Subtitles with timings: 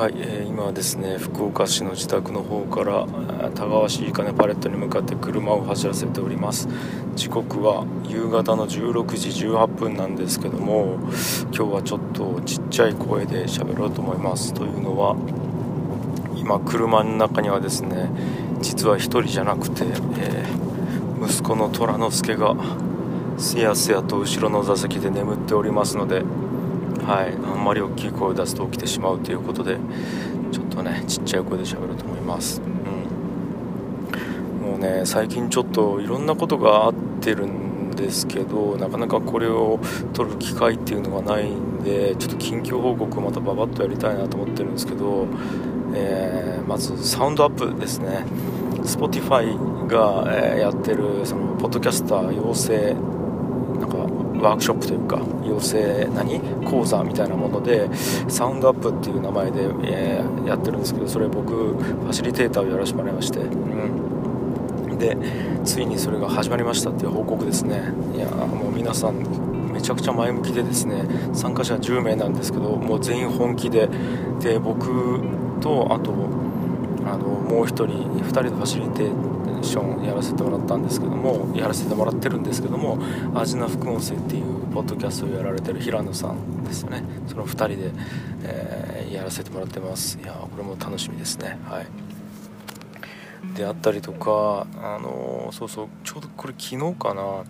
[0.00, 3.06] はい、えー、今はですね福岡市の自宅の方から
[3.50, 6.68] 田川市いかねパレットに向かって車を走らせております。
[7.16, 10.96] 時刻は夕方の16時18分なんですけども
[11.54, 14.54] 今日はちょっとちっちゃい声で喋ろうと思います。
[14.54, 15.16] というのは
[16.34, 18.08] 今車の中にはですね
[18.62, 22.56] 実は1人じゃなくて、えー、息子の虎之助が
[23.36, 26.22] すやすやと後ろの座席で眠っておりますので
[27.10, 29.78] はい、あんまり大きい声を出すと起きてしまうということで
[30.52, 32.64] ちょっとねちっちゃい声で喋ると思います、う
[34.64, 39.80] ん、もうね最近ちょっといろんなことがあってるんですけどなかなかこれを
[40.14, 45.26] 取る機会っていうのがないんでちょっと近況報告をまたババッとやりたいなと思ってるんですけど、
[45.96, 48.24] えー、まずサウンドアップですね。
[48.84, 52.94] Spotify が、え、やってるそのポッドキャスター養成
[54.40, 56.40] ワークショップというか養成何？
[56.64, 57.88] 講座みたいなもので
[58.28, 65.16] サウンドアップっていう名前で、えー、やってるんですけどそれ僕ファシリテーターをやらせてもらいまして、うん、で
[65.64, 67.92] ついにそれが始まりましたっていう報告ですね。
[68.14, 69.16] いやもう皆さん
[69.72, 73.88] めちゃくちゃ前向きでですね参加者10名なんですけどもう全員本気で。
[74.40, 75.20] で僕
[75.60, 76.12] とあと
[77.04, 82.98] あのもう1人2人でファシリテーターションやらせてもらったんですけどもやらせてもらってるんですけども
[83.34, 87.02] アジナ副音声っていうポッドキャストをやられてる平野さんですよね。
[87.26, 87.92] その2人で、
[88.44, 90.18] えー、やらせてもらってます。
[90.18, 91.58] いやこれも楽しみですね。
[91.64, 91.86] はい。
[93.56, 97.44] であったりとかあのそうそうちょうどこれ昨日かな。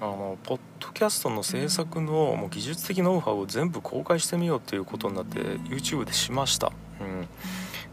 [0.00, 7.26] あのポッドキャストの制作のもう技術的ノウハウを全部公開してみようっていうことになって YouTube でしました、うん、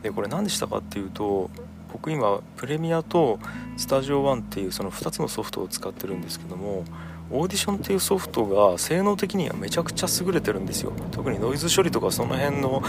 [0.04, 1.50] でこれ何でしたかっていうと
[1.96, 3.40] 僕今プレミアと
[3.78, 6.84] スタジオワンっていうその2つのソフトを使ってるんですけども
[7.32, 10.92] オーディションっていうソフトが性能的にはめちゃくちゃ優れてるんですよ。
[11.12, 12.84] 特にノイズ処理とかその辺の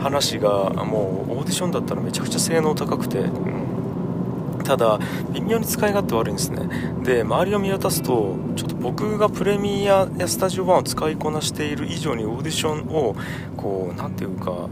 [0.00, 4.98] 話がもうオーディションだったらめちゃくちゃ性能高くて、うん、ただ
[5.30, 6.68] 微妙に使い勝手悪いんですね。
[7.04, 13.14] で周りを見渡すとちょっと僕がプレミアやスタジオ1を使いこなしている以上にオーディションを
[13.56, 14.68] こう何ていうか、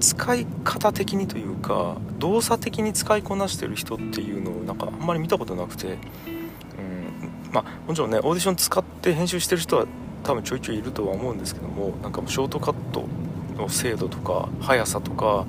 [0.00, 5.98] 使い方的にというか動作的に使いこなしてる人っていうのをなんかあんまり見たことなくて
[7.52, 9.86] まあ、もちろんねオーディション使って編集してる人は
[10.22, 13.06] 多分ちょいちょいいるとは思うんですけどもなんかショートカット
[13.56, 15.46] の精度とか速さとか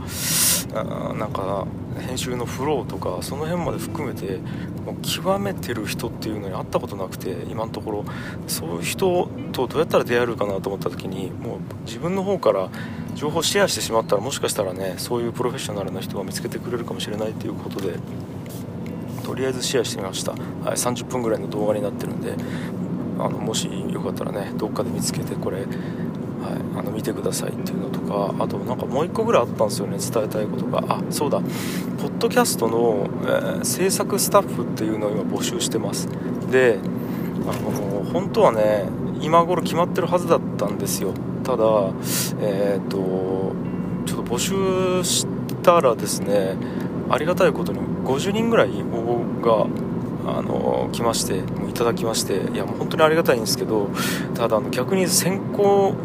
[1.17, 1.67] なんか
[1.99, 4.37] 編集のフローとかその辺まで含めて
[4.85, 8.05] もう極めてる人っていうのに会ったことなくて今のところ。
[8.47, 12.69] そういう人とどうやったら出会えるかなと思った時にもう自分の方から
[13.19, 17.95] 情報シェアしてしまったらもしかしたらねそういうプロフェッショナルな人が見つけてくれるかもしれないということで
[19.25, 20.41] とりあえずシェアしてみました、はい、
[20.71, 22.33] 30分ぐらいの動画になってるんで
[23.19, 25.67] あのもしよかったらねどっかで見つけてこれ、はい、
[26.77, 30.81] あの見てくださいっていうのとかあとなんかもう1個ぐらいあったんですよね伝えたいことが。
[30.87, 31.41] あそうだ。
[31.41, 36.07] ポッドキャストの、えー、制作スタッフっていうのを今募集してます。
[36.49, 36.79] で
[37.45, 38.85] あの本当はね
[39.19, 41.13] 今頃決まってるはずだったんですよ。
[41.43, 41.63] ただ
[42.41, 43.55] えっ、ー、と
[44.05, 45.27] ちょっと募集し
[45.63, 46.55] たらですね
[47.09, 49.67] ありがたいことに50人ぐらい応募が
[50.37, 51.39] あの来まして
[51.69, 53.89] いただきましていやもう本当にありがたいんですけど
[54.35, 55.95] ただあの逆に選考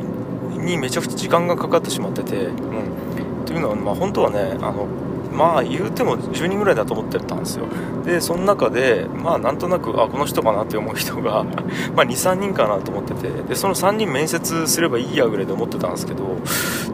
[0.53, 4.87] にめちゃくちゃ時間がかかってしまってて、うん、というのは、まあ、本当はねあの
[5.35, 7.67] まあ言うても10人ぐらいだと思ってたんですよ。
[8.05, 11.45] でその中でまあなんとなくあこの人かなって思う人が
[11.97, 16.37] ま23人かなと思っててでその3人面接すればいいやぐらいで思ってたんですけど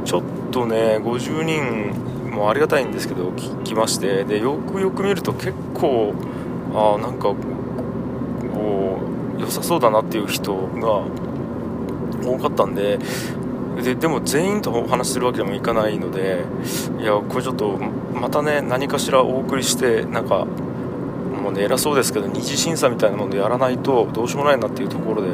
[0.05, 3.33] ちょっとね50人もありがたいんですけど
[3.65, 6.15] 来ましてでよくよく見ると結構
[6.75, 9.01] あなんかこ
[9.39, 11.03] う良さそうだなっていう人が
[12.25, 12.99] 多かったんで
[13.83, 16.45] ででも全員とお話しするわけでもいかないので
[17.01, 17.79] いやこれちょっと
[18.15, 20.47] またね何かしらお送りしてなんか
[21.43, 25.29] もうね偉そうですけど二次審査みたいなものでやらないとどうしようもないなっていうところで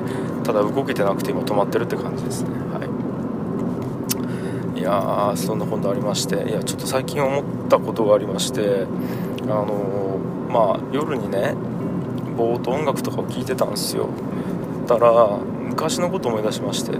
[0.44, 2.50] ただ動けてなくて今止まってるって感じですね。
[2.72, 2.80] は
[4.76, 4.78] い。
[4.78, 8.86] いやーそんなことありましていやちょっと最近思ったことがありまして
[9.42, 11.54] あのー、まあ夜にね
[12.36, 14.08] ぼーっと音楽とかを聴いてたんですよ。
[14.86, 16.92] たら昔のこと思い出しまして。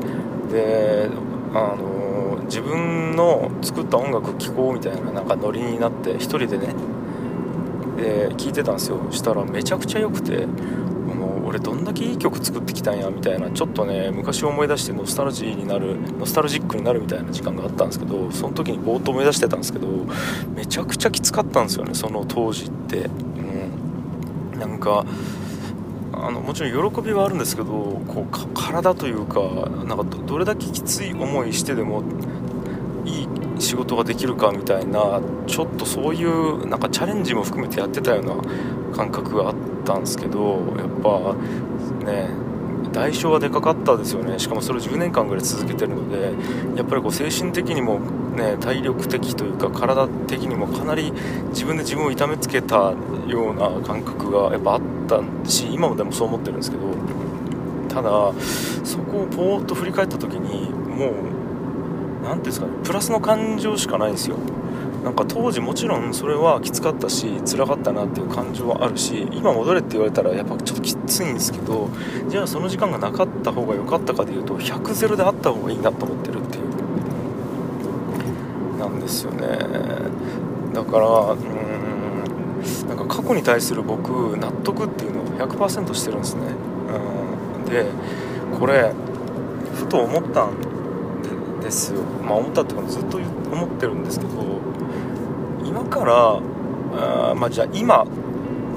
[0.46, 1.08] で
[1.56, 6.74] あの自分の作った音楽聴こうみたいななんかノリになって1人でね
[7.96, 9.00] で聴いてたんですよ。
[9.10, 19.88] したらめちゃくちゃ良くてもう俺どんだけいい曲作ってきたんやみたいなちょっとね昔思い出してノスタルジーになるノスタルジックになるみたいな時間があったんですけどその時にぼーっと思い出してたんですけど
[20.54, 23.06] めちゃくちゃきつかったんですよねその当時って。
[23.06, 24.58] うん。
[24.58, 25.04] なんか
[26.16, 29.40] あのもちろん喜びはあるんですけどこう体というか
[29.84, 32.02] なんかどれだけきつい思いしてでも
[33.04, 33.28] いい
[33.58, 39.54] 仕事ができるかみたいなちょっとそういうなんかチャレンジも含めてやってたような感覚があっ
[39.84, 41.34] たんですけどやっぱ
[42.04, 42.46] ね
[42.92, 44.38] 代償はでかかったですよね。
[44.38, 46.32] しかもそれを10年間ぐらい続けてるので
[46.76, 51.12] やっぱりこう精神的にも、ね、体力的というか体的にもかなり
[51.50, 52.94] 自分で自分を痛めつけた
[53.26, 56.82] ような感覚がやっぱあったし今もでもそう思ってるんですけど
[57.88, 58.10] ただ
[58.84, 61.12] そこをぽーっと振り返った時にもう
[62.22, 64.36] 何ていうんですかねプラスの感情しかないんですよ。
[65.04, 71.88] なんか当時もちろんそれはきつかったし辛かったなっていう感情はあるし今戻れって言われたらやっぱちょっときついんですけど
[72.28, 76.66] じゃあその時間がなかった方が良かったかでいうと100ゼロであった方がいいなと思ってるっていう。
[78.80, 79.46] なんですよね。
[80.74, 81.38] だからうん
[82.88, 86.42] なんか過去に対する僕納得っていうのを100%してるんですね。
[87.64, 87.70] うん。
[87.70, 87.86] で
[88.58, 88.92] これ
[89.74, 92.02] ふと思ったんですよ。
[92.24, 94.30] まあ思ったっていうかずっと思ってるんですけど
[95.64, 96.40] 今から
[97.30, 98.06] あまあじゃあ今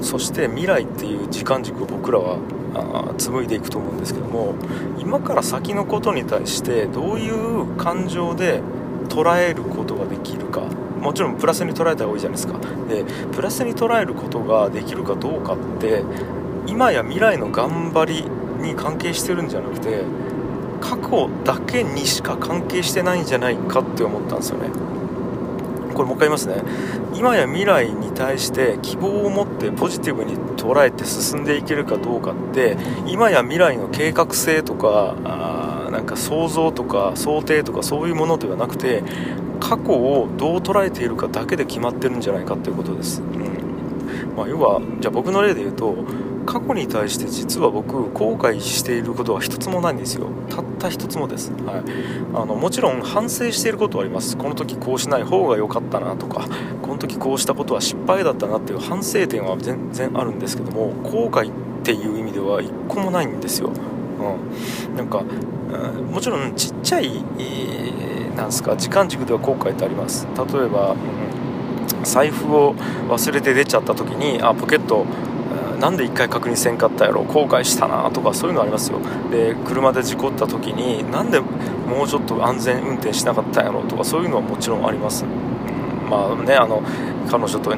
[0.02, 2.38] そして未来っていう時間軸を僕らは
[2.74, 4.54] あ紡いでいくと思うんですけども
[4.98, 8.60] 今から先のことに対してどういう感情で
[9.08, 10.62] 捉えることができるか。
[11.00, 12.58] もちろんプラスに捉えた方がいいじゃないですか。
[12.88, 16.04] でプラスに捉えることができるかどうかって
[16.66, 18.24] 今や未来の頑張り
[18.62, 20.02] に関係してるんじゃなくて
[20.80, 24.68] 過去だけにしか関係してないんじゃないかって思ったんですよね。
[26.00, 26.62] これもう一回言いますね。
[27.14, 39.02] 今や未来に対して希望を持ってポジティブに捉えて進んでいけるかどうかって今や未来の計画性とかあなんか想像とか想定とかそういうものではなくて
[39.60, 44.34] 過去をどう捉えているかだけで決まってるんじゃないかということです、うん。
[44.36, 45.96] まあ、要はじゃあ僕の例で言うと
[46.50, 50.26] 過去に対して実は僕後悔していることは一つもないんですよ。
[50.48, 51.82] たった一つもです、はい、
[52.34, 54.36] あのもちろん反省していることはあります。
[54.36, 56.48] この時こうしない方が良かったなとか
[56.82, 61.52] この時こうしたことは失敗だったなっていう反省点は全然あるんですけども後悔っ
[61.84, 67.22] ていう意味では一個もないんですよ、うん、なんか、うん、もちろんちっちゃい、
[68.36, 70.26] なんすか時間軸では後悔ってあります。
[70.36, 70.96] 例えば、
[71.98, 72.74] うん、財布を
[73.08, 75.06] 忘れて出ちゃった時にあポケット
[75.80, 79.00] なんで1回確認せんかったやろ後悔したなとかそういうのありますよ。
[79.30, 86.82] で車で事故った時になんでもうちょっと安全運転しなかったんやろとかそういうのはもちろんあります、うん、まあねあの
[87.30, 87.74] 彼女と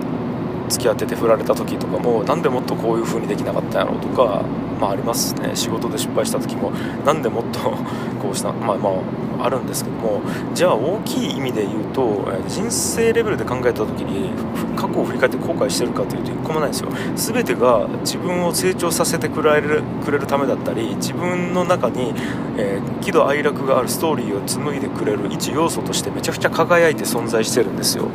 [0.72, 4.42] 付き合ってて振られた時とかもなんでもっとこういう風にできなかったんやろうとか
[4.80, 5.54] まあありますね。
[5.54, 6.72] 仕事で失敗した時も
[7.04, 7.60] なんでもっと
[8.20, 10.20] こうしたまあまああるんですけども
[10.54, 14.30] じゃあ大きい意味で言うと人生レベルで考えた時に
[14.76, 16.88] 過去を振り返って後悔してるかというと一個もないんですよ。
[17.14, 22.14] 全てが自分を成長させてくれるくれるためだったり自分の中に、
[22.56, 28.06] えー、喜怒哀楽があるストーリーを紡いでくれる一要素としてめちゃくちゃ輝いて存在してるんですよ。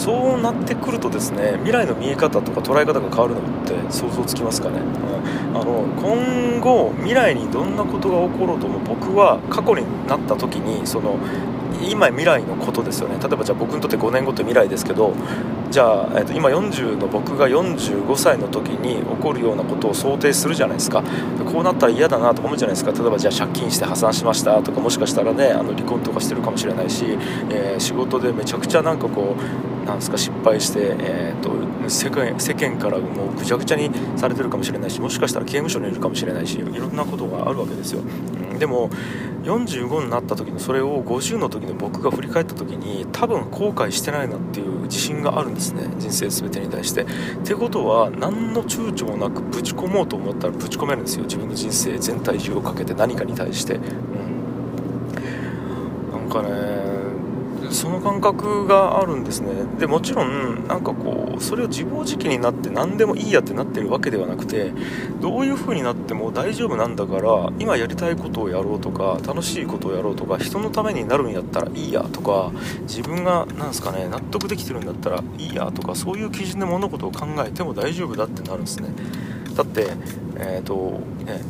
[0.00, 11.18] そうなってくるとですね未来の見え方とか捉え方が変わるのって想像つきますかね、うん、あの今後未来にどんなことが起ころうとも僕は過去になった時にその
[11.82, 13.16] 今未来のことですよね。
[13.18, 15.14] 例えばじゃあ僕にとって5年後って未来ですけど
[15.70, 21.02] じゃあ、えー、と今40の僕が45歳の時に起こるようなことを想定するじゃないですか。
[21.50, 22.92] こうなったら嫌だなと思うじゃないですか。
[22.92, 27.04] 例えばじゃあ借金して破産しましたとかもしかしたらねあの離婚とかしてるかもしれないし、
[27.50, 31.50] えー、仕事でめちゃくちゃなんかこうなんですか失敗して、えーと、
[31.90, 38.04] 世間世間からもうぐちゃぐちゃにされてるかもしれないしもしかしたら刑務所にいるかもしれないしいろんなことがあるわけですよ、う
[38.54, 38.88] ん、でも
[39.42, 47.02] 45になった時のそれを50の時の僕が振り返った時に多分後悔してないなっていう自信があるんですね人生全てに対して。
[47.02, 47.06] っ
[47.44, 53.82] てことは何の躊躇もなくぶち込もうと思ったらぶち込めるんですよ自分の人生全体重をかけて何かに対して、うん、
[56.12, 56.89] なんかね
[57.70, 59.48] その感覚があるんですね。
[59.78, 64.72] でもちろんなんかこうそれを自暴自棄になって何でもいいやってなってるわけではなくて
[65.20, 72.50] どういう風になっても大丈夫なんだから今やりたいことをやろうとか楽しいことをやろうとか人のためになるんやったらいいやとか
[72.82, 78.88] 自分がなんすかね納得できてるんだったらいいやとかそういう基準で物事を考えても大丈夫だってなるんですね。
[79.54, 79.88] だって
[80.38, 81.40] えっ、ー、とね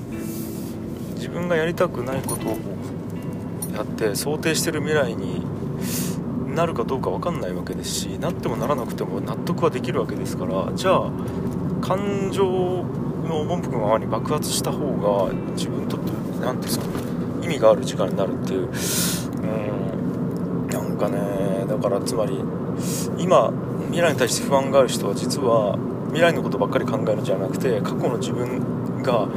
[1.14, 2.58] 自分がやりたくないことを
[3.74, 5.42] やって想定してる未来に
[6.54, 11.10] なるかどうか分かんないわけですしなってもならなくても納得はできるわけですからじゃあ
[11.80, 16.86] 感情の赴くままに爆発した方が自分にとって何ていうんですか
[17.42, 19.46] 意味がある時間になるっていうう
[20.66, 22.38] んなんかねだからつまり
[23.18, 23.52] 今
[23.86, 25.78] 未来に対して不安がある人は実は
[26.08, 29.28] 未来のことばっかり考えるんじゃなくて過去の自分が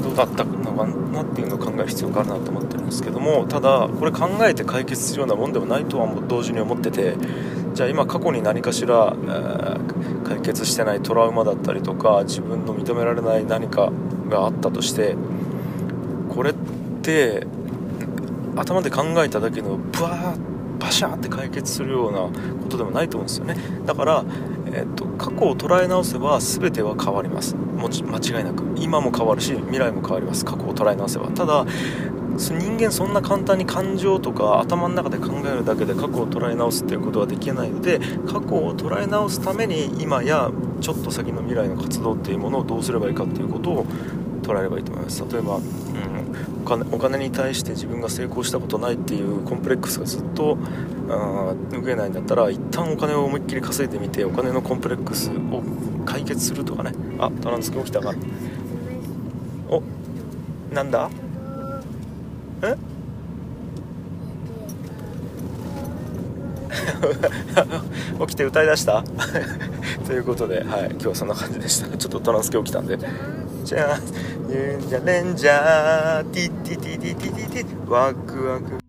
[0.00, 7.16] どうだったのかなっていうのを考える必要があるなと思ってるんですけどもただこれ考えて解決するようなもんでもないとは同時に思ってて
[7.74, 13.90] じゃあ今過去に何かしら、えー、解決してないトラウマだったりとか自分の認められない何か
[14.28, 15.16] があったとして
[16.28, 16.54] これっ
[17.02, 17.46] て
[18.56, 23.56] 頭で考えただけのブワーバシャーって解決するようなことでもないと思うんですよね。
[23.86, 24.24] だから、
[24.72, 27.54] えっと、過去を捉え直せば全ては変わります。
[27.54, 28.64] もち間違いなく。
[28.76, 30.44] 今も変わるし未来も変わります。
[30.44, 31.28] 過去を捉え直せば。
[31.28, 31.66] ただ
[32.38, 40.50] 人間そんな簡単に感情とか頭の中で考えるだけで過去を捉え直すっていうことはできないので過去を捉え直すために今や
[40.80, 43.86] ちょっと先の未来の活動っていうものをどうすればいいかっていうことを
[44.42, 45.22] 捉えればいいと思います。
[45.30, 45.62] 例えば、うん、
[46.64, 50.56] お金お金に対して自分が成功したことないっていうコンプレックスがずっと
[51.70, 55.62] 拭えないんだったら一旦お金を思いっきり稼いでみてお金のコンプレックスを
[56.04, 56.92] 解決するとかね。
[57.18, 58.12] あトランスキ起きたか。
[59.68, 59.82] お
[60.74, 61.08] なんだ？
[62.62, 62.76] え？
[68.20, 69.02] 起きて歌いだした？
[70.06, 71.96] ということで、はい、今日はそんな感じでした。
[71.96, 72.98] ちょっとトランスケ起きたんで
[73.64, 73.98] じゃあ
[74.50, 78.81] ユンジャレンジャーティティティティティティティワクワク